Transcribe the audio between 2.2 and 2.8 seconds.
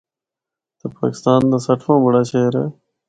شہر اے۔